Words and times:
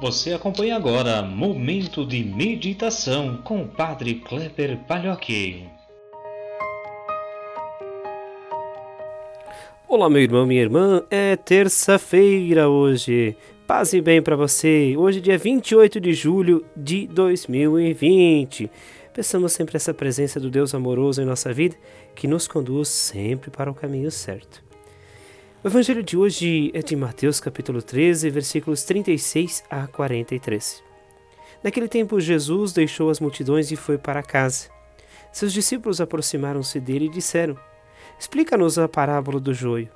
Você 0.00 0.32
acompanha 0.32 0.76
agora 0.76 1.22
Momento 1.22 2.06
de 2.06 2.22
Meditação 2.22 3.38
com 3.38 3.62
o 3.62 3.66
Padre 3.66 4.14
Kleber 4.14 4.78
Palhoque. 4.86 5.66
Olá, 9.88 10.08
meu 10.08 10.22
irmão, 10.22 10.46
minha 10.46 10.62
irmã. 10.62 11.02
É 11.10 11.34
terça-feira 11.34 12.68
hoje. 12.68 13.36
Paz 13.66 13.92
e 13.92 14.00
bem 14.00 14.22
para 14.22 14.36
você. 14.36 14.94
Hoje, 14.96 15.20
dia 15.20 15.36
28 15.36 16.00
de 16.00 16.12
julho 16.12 16.64
de 16.76 17.08
2020. 17.08 18.70
Peçamos 19.12 19.50
sempre 19.50 19.74
essa 19.74 19.92
presença 19.92 20.38
do 20.38 20.48
Deus 20.48 20.76
amoroso 20.76 21.20
em 21.20 21.24
nossa 21.24 21.52
vida 21.52 21.76
que 22.14 22.28
nos 22.28 22.46
conduz 22.46 22.88
sempre 22.88 23.50
para 23.50 23.68
o 23.68 23.74
caminho 23.74 24.12
certo. 24.12 24.67
O 25.62 25.66
evangelho 25.66 26.04
de 26.04 26.16
hoje 26.16 26.70
é 26.72 26.80
de 26.80 26.94
Mateus 26.94 27.40
capítulo 27.40 27.82
13, 27.82 28.30
versículos 28.30 28.84
36 28.84 29.64
a 29.68 29.88
43. 29.88 30.84
Naquele 31.64 31.88
tempo 31.88 32.20
Jesus 32.20 32.72
deixou 32.72 33.10
as 33.10 33.18
multidões 33.18 33.72
e 33.72 33.74
foi 33.74 33.98
para 33.98 34.22
casa. 34.22 34.68
Seus 35.32 35.52
discípulos 35.52 36.00
aproximaram-se 36.00 36.78
dele 36.78 37.06
e 37.06 37.10
disseram: 37.10 37.58
Explica-nos 38.16 38.78
a 38.78 38.86
parábola 38.86 39.40
do 39.40 39.52
joio. 39.52 39.88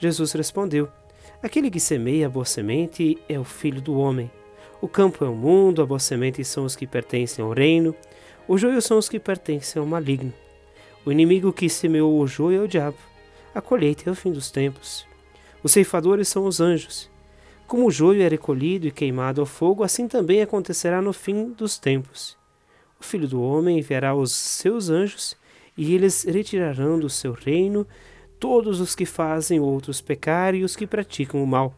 Jesus 0.00 0.32
respondeu: 0.32 0.88
Aquele 1.40 1.70
que 1.70 1.78
semeia 1.78 2.26
a 2.26 2.30
boa 2.30 2.44
semente 2.44 3.16
é 3.28 3.38
o 3.38 3.44
filho 3.44 3.80
do 3.80 3.96
homem. 3.96 4.28
O 4.80 4.88
campo 4.88 5.24
é 5.24 5.28
o 5.28 5.34
mundo, 5.34 5.80
a 5.80 5.86
boa 5.86 6.00
semente 6.00 6.42
são 6.42 6.64
os 6.64 6.74
que 6.74 6.88
pertencem 6.88 7.44
ao 7.44 7.52
reino, 7.52 7.94
o 8.48 8.58
joio 8.58 8.82
são 8.82 8.98
os 8.98 9.08
que 9.08 9.20
pertencem 9.20 9.78
ao 9.78 9.86
maligno. 9.86 10.34
O 11.06 11.12
inimigo 11.12 11.52
que 11.52 11.68
semeou 11.68 12.18
o 12.18 12.26
joio 12.26 12.62
é 12.62 12.64
o 12.64 12.68
diabo. 12.68 12.98
A 13.54 13.60
colheita 13.60 14.08
é 14.08 14.12
o 14.12 14.14
fim 14.14 14.30
dos 14.30 14.50
tempos. 14.50 15.06
Os 15.62 15.72
ceifadores 15.72 16.28
são 16.28 16.44
os 16.44 16.60
anjos. 16.60 17.10
Como 17.66 17.86
o 17.86 17.90
joio 17.90 18.22
é 18.22 18.28
recolhido 18.28 18.86
e 18.86 18.90
queimado 18.90 19.40
ao 19.40 19.46
fogo, 19.46 19.82
assim 19.82 20.08
também 20.08 20.40
acontecerá 20.40 21.02
no 21.02 21.12
fim 21.12 21.50
dos 21.50 21.78
tempos. 21.78 22.36
O 23.00 23.04
Filho 23.04 23.28
do 23.28 23.42
Homem 23.42 23.78
enviará 23.78 24.14
os 24.14 24.32
seus 24.32 24.88
anjos, 24.88 25.36
e 25.76 25.94
eles 25.94 26.24
retirarão 26.24 26.98
do 26.98 27.08
seu 27.08 27.32
reino 27.32 27.86
todos 28.40 28.80
os 28.80 28.94
que 28.94 29.06
fazem 29.06 29.60
outros 29.60 30.00
pecar 30.00 30.54
e 30.54 30.64
os 30.64 30.74
que 30.74 30.86
praticam 30.86 31.42
o 31.42 31.46
mal. 31.46 31.74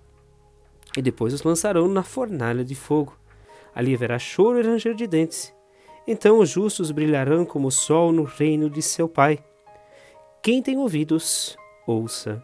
E 0.96 1.02
depois 1.02 1.32
os 1.32 1.42
lançarão 1.42 1.86
na 1.88 2.02
fornalha 2.02 2.64
de 2.64 2.74
fogo. 2.74 3.16
Ali 3.74 3.94
haverá 3.94 4.18
choro 4.18 4.58
e 4.58 4.62
ranger 4.62 4.94
de 4.94 5.06
dentes. 5.06 5.52
Então 6.06 6.38
os 6.38 6.48
justos 6.48 6.90
brilharão 6.90 7.44
como 7.44 7.68
o 7.68 7.72
sol 7.72 8.10
no 8.12 8.24
reino 8.24 8.68
de 8.68 8.82
seu 8.82 9.08
Pai. 9.08 9.38
Quem 10.42 10.62
tem 10.62 10.78
ouvidos, 10.78 11.56
ouça. 11.90 12.42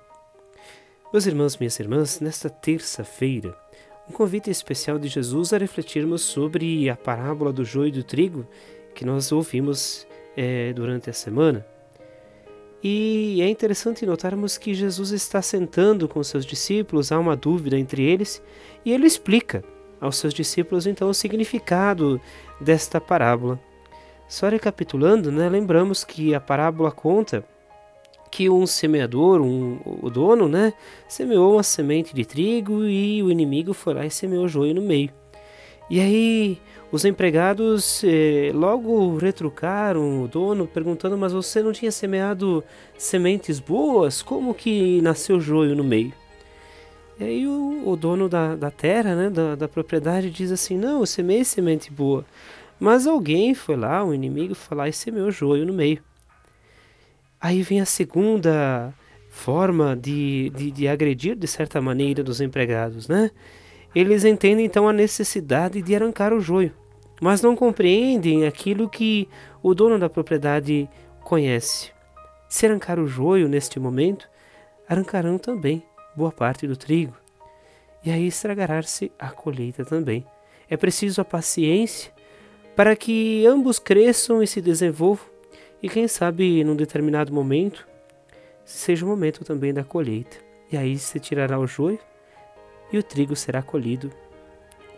Meus 1.12 1.26
irmãos, 1.26 1.56
minhas 1.56 1.78
irmãs, 1.78 2.20
nesta 2.20 2.50
terça-feira, 2.50 3.56
um 4.08 4.12
convite 4.12 4.50
especial 4.50 4.98
de 4.98 5.08
Jesus 5.08 5.52
a 5.52 5.58
refletirmos 5.58 6.22
sobre 6.22 6.90
a 6.90 6.96
parábola 6.96 7.52
do 7.52 7.64
joio 7.64 7.88
e 7.88 7.92
do 7.92 8.02
trigo 8.02 8.46
que 8.94 9.04
nós 9.04 9.30
ouvimos 9.30 10.06
é, 10.36 10.72
durante 10.72 11.08
a 11.08 11.12
semana. 11.12 11.64
E 12.82 13.40
é 13.40 13.48
interessante 13.48 14.04
notarmos 14.04 14.58
que 14.58 14.74
Jesus 14.74 15.10
está 15.10 15.40
sentando 15.40 16.08
com 16.08 16.22
seus 16.22 16.44
discípulos, 16.44 17.10
há 17.10 17.18
uma 17.18 17.36
dúvida 17.36 17.78
entre 17.78 18.02
eles, 18.02 18.42
e 18.84 18.92
ele 18.92 19.06
explica 19.06 19.64
aos 20.00 20.16
seus 20.16 20.34
discípulos 20.34 20.86
então 20.86 21.08
o 21.08 21.14
significado 21.14 22.20
desta 22.60 23.00
parábola. 23.00 23.58
Só 24.28 24.48
recapitulando, 24.48 25.32
né, 25.32 25.48
lembramos 25.48 26.04
que 26.04 26.34
a 26.34 26.40
parábola 26.40 26.90
conta 26.90 27.44
que 28.36 28.50
um 28.50 28.66
semeador, 28.66 29.40
um, 29.40 29.78
o 29.82 30.10
dono, 30.10 30.46
né, 30.46 30.74
semeou 31.08 31.54
uma 31.54 31.62
semente 31.62 32.14
de 32.14 32.22
trigo 32.22 32.84
e 32.84 33.22
o 33.22 33.30
inimigo 33.30 33.72
foi 33.72 33.94
lá 33.94 34.04
e 34.04 34.10
semeou 34.10 34.46
joio 34.46 34.74
no 34.74 34.82
meio. 34.82 35.08
E 35.88 35.98
aí 35.98 36.58
os 36.92 37.06
empregados 37.06 38.04
eh, 38.04 38.50
logo 38.52 39.16
retrucaram 39.16 40.22
o 40.22 40.28
dono, 40.28 40.66
perguntando: 40.66 41.16
Mas 41.16 41.32
você 41.32 41.62
não 41.62 41.72
tinha 41.72 41.90
semeado 41.90 42.62
sementes 42.98 43.58
boas? 43.58 44.20
Como 44.20 44.52
que 44.52 45.00
nasceu 45.00 45.40
joio 45.40 45.74
no 45.74 45.84
meio? 45.84 46.12
E 47.18 47.24
aí 47.24 47.46
o, 47.46 47.88
o 47.88 47.96
dono 47.96 48.28
da, 48.28 48.54
da 48.54 48.70
terra, 48.70 49.14
né, 49.14 49.30
da, 49.30 49.54
da 49.54 49.66
propriedade, 49.66 50.28
diz 50.28 50.52
assim: 50.52 50.76
Não, 50.76 51.00
eu 51.00 51.06
semeei 51.06 51.42
semente 51.42 51.90
boa. 51.90 52.22
Mas 52.78 53.06
alguém 53.06 53.54
foi 53.54 53.76
lá, 53.76 54.04
um 54.04 54.12
inimigo 54.12 54.54
foi 54.54 54.76
lá 54.76 54.86
e 54.86 54.92
semeou 54.92 55.30
joio 55.30 55.64
no 55.64 55.72
meio. 55.72 56.02
Aí 57.40 57.62
vem 57.62 57.80
a 57.80 57.86
segunda 57.86 58.94
forma 59.28 59.94
de, 59.94 60.50
de, 60.50 60.70
de, 60.70 60.88
agredir, 60.88 61.36
de 61.36 61.46
certa 61.46 61.80
maneira, 61.80 62.22
dos 62.22 62.40
empregados, 62.40 63.06
né? 63.06 63.30
Eles 63.94 64.24
entendem 64.24 64.64
então 64.64 64.88
a 64.88 64.92
necessidade 64.92 65.82
de 65.82 65.94
arrancar 65.94 66.32
o 66.32 66.40
joio, 66.40 66.72
mas 67.20 67.42
não 67.42 67.54
compreendem 67.54 68.46
aquilo 68.46 68.88
que 68.88 69.28
o 69.62 69.74
dono 69.74 69.98
da 69.98 70.08
propriedade 70.08 70.88
conhece. 71.22 71.92
Se 72.48 72.66
arrancar 72.66 72.98
o 72.98 73.06
joio 73.06 73.48
neste 73.48 73.78
momento, 73.78 74.28
arrancarão 74.88 75.38
também 75.38 75.82
boa 76.16 76.32
parte 76.32 76.66
do 76.66 76.76
trigo, 76.76 77.14
e 78.04 78.10
aí 78.10 78.26
estragará-se 78.26 79.12
a 79.18 79.30
colheita 79.30 79.84
também. 79.84 80.24
É 80.68 80.76
preciso 80.76 81.20
a 81.20 81.24
paciência 81.24 82.12
para 82.74 82.96
que 82.96 83.46
ambos 83.46 83.78
cresçam 83.78 84.42
e 84.42 84.46
se 84.46 84.60
desenvolvam 84.60 85.35
e 85.86 85.88
quem 85.88 86.08
sabe 86.08 86.64
num 86.64 86.74
determinado 86.74 87.32
momento 87.32 87.86
seja 88.64 89.06
o 89.06 89.08
momento 89.08 89.44
também 89.44 89.72
da 89.72 89.84
colheita. 89.84 90.36
E 90.72 90.76
aí 90.76 90.98
se 90.98 91.20
tirará 91.20 91.60
o 91.60 91.66
joio 91.68 92.00
e 92.92 92.98
o 92.98 93.04
trigo 93.04 93.36
será 93.36 93.62
colhido 93.62 94.10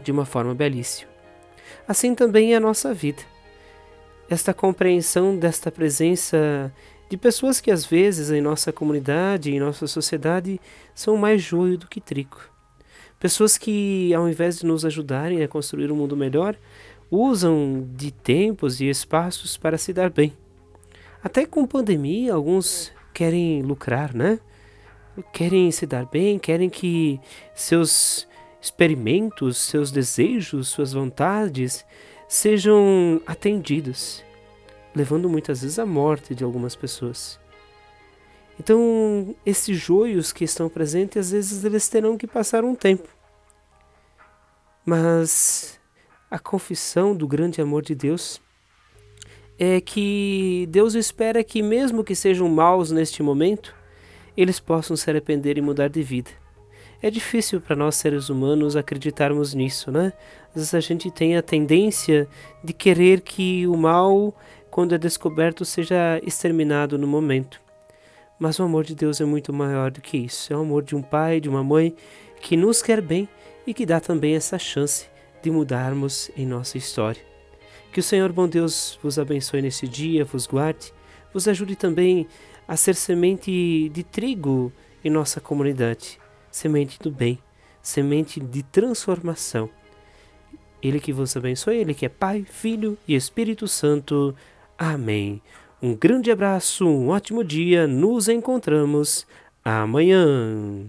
de 0.02 0.10
uma 0.10 0.24
forma 0.24 0.54
belíssima. 0.54 1.10
Assim 1.86 2.14
também 2.14 2.54
é 2.54 2.56
a 2.56 2.60
nossa 2.60 2.94
vida. 2.94 3.22
Esta 4.30 4.54
compreensão 4.54 5.36
desta 5.36 5.70
presença 5.70 6.72
de 7.10 7.18
pessoas 7.18 7.60
que 7.60 7.70
às 7.70 7.84
vezes 7.84 8.30
em 8.30 8.40
nossa 8.40 8.72
comunidade, 8.72 9.52
em 9.52 9.60
nossa 9.60 9.86
sociedade, 9.86 10.58
são 10.94 11.18
mais 11.18 11.42
joio 11.42 11.76
do 11.76 11.86
que 11.86 12.00
trigo. 12.00 12.40
Pessoas 13.20 13.58
que, 13.58 14.14
ao 14.14 14.26
invés 14.26 14.60
de 14.60 14.64
nos 14.64 14.86
ajudarem 14.86 15.42
a 15.42 15.48
construir 15.48 15.92
um 15.92 15.96
mundo 15.96 16.16
melhor, 16.16 16.56
usam 17.10 17.86
de 17.94 18.10
tempos 18.10 18.80
e 18.80 18.88
espaços 18.88 19.58
para 19.58 19.76
se 19.76 19.92
dar 19.92 20.08
bem 20.08 20.34
até 21.22 21.44
com 21.44 21.66
pandemia, 21.66 22.34
alguns 22.34 22.92
querem 23.12 23.62
lucrar, 23.62 24.14
né? 24.14 24.38
Querem 25.32 25.70
se 25.72 25.84
dar 25.84 26.06
bem, 26.06 26.38
querem 26.38 26.70
que 26.70 27.20
seus 27.54 28.28
experimentos, 28.60 29.56
seus 29.56 29.90
desejos, 29.90 30.68
suas 30.68 30.92
vontades 30.92 31.84
sejam 32.28 33.20
atendidos, 33.26 34.22
levando 34.94 35.28
muitas 35.28 35.62
vezes 35.62 35.78
à 35.78 35.86
morte 35.86 36.34
de 36.34 36.44
algumas 36.44 36.76
pessoas. 36.76 37.40
Então, 38.60 39.34
esses 39.46 39.76
joios 39.76 40.32
que 40.32 40.44
estão 40.44 40.68
presentes, 40.68 41.16
às 41.18 41.30
vezes 41.30 41.64
eles 41.64 41.88
terão 41.88 42.18
que 42.18 42.26
passar 42.26 42.64
um 42.64 42.74
tempo. 42.74 43.08
Mas 44.84 45.80
a 46.30 46.38
confissão 46.38 47.14
do 47.14 47.26
grande 47.26 47.60
amor 47.60 47.82
de 47.82 47.94
Deus 47.94 48.40
é 49.58 49.80
que 49.80 50.68
Deus 50.70 50.94
espera 50.94 51.42
que, 51.42 51.62
mesmo 51.62 52.04
que 52.04 52.14
sejam 52.14 52.48
maus 52.48 52.92
neste 52.92 53.22
momento, 53.22 53.74
eles 54.36 54.60
possam 54.60 54.96
se 54.96 55.10
arrepender 55.10 55.58
e 55.58 55.60
mudar 55.60 55.88
de 55.88 56.02
vida. 56.02 56.30
É 57.02 57.10
difícil 57.10 57.60
para 57.60 57.76
nós 57.76 57.96
seres 57.96 58.28
humanos 58.28 58.76
acreditarmos 58.76 59.54
nisso, 59.54 59.90
né? 59.90 60.12
Às 60.50 60.54
vezes 60.54 60.74
a 60.74 60.80
gente 60.80 61.10
tem 61.10 61.36
a 61.36 61.42
tendência 61.42 62.28
de 62.62 62.72
querer 62.72 63.20
que 63.20 63.66
o 63.66 63.76
mal, 63.76 64.34
quando 64.70 64.94
é 64.94 64.98
descoberto, 64.98 65.64
seja 65.64 66.20
exterminado 66.24 66.98
no 66.98 67.06
momento. 67.06 67.60
Mas 68.38 68.58
o 68.58 68.62
amor 68.62 68.84
de 68.84 68.94
Deus 68.94 69.20
é 69.20 69.24
muito 69.24 69.52
maior 69.52 69.90
do 69.90 70.00
que 70.00 70.16
isso. 70.16 70.52
É 70.52 70.56
o 70.56 70.60
amor 70.60 70.82
de 70.82 70.94
um 70.94 71.02
pai, 71.02 71.40
de 71.40 71.48
uma 71.48 71.62
mãe 71.64 71.94
que 72.40 72.56
nos 72.56 72.80
quer 72.80 73.00
bem 73.00 73.28
e 73.66 73.74
que 73.74 73.86
dá 73.86 74.00
também 74.00 74.34
essa 74.34 74.58
chance 74.58 75.06
de 75.42 75.50
mudarmos 75.50 76.30
em 76.36 76.46
nossa 76.46 76.78
história. 76.78 77.37
Que 77.92 78.00
o 78.00 78.02
Senhor 78.02 78.32
bom 78.32 78.46
Deus 78.46 78.98
vos 79.02 79.18
abençoe 79.18 79.62
nesse 79.62 79.88
dia, 79.88 80.24
vos 80.24 80.46
guarde, 80.46 80.92
vos 81.32 81.48
ajude 81.48 81.74
também 81.74 82.26
a 82.66 82.76
ser 82.76 82.94
semente 82.94 83.88
de 83.88 84.02
trigo 84.02 84.72
em 85.02 85.10
nossa 85.10 85.40
comunidade, 85.40 86.20
semente 86.50 86.98
do 86.98 87.10
bem, 87.10 87.38
semente 87.82 88.40
de 88.40 88.62
transformação. 88.62 89.70
Ele 90.82 91.00
que 91.00 91.12
vos 91.12 91.36
abençoe, 91.36 91.76
Ele 91.76 91.94
que 91.94 92.06
é 92.06 92.08
Pai, 92.08 92.44
Filho 92.48 92.96
e 93.06 93.14
Espírito 93.14 93.66
Santo. 93.66 94.34
Amém. 94.76 95.42
Um 95.82 95.94
grande 95.94 96.30
abraço, 96.30 96.86
um 96.86 97.08
ótimo 97.08 97.42
dia, 97.42 97.86
nos 97.86 98.28
encontramos 98.28 99.26
amanhã. 99.64 100.86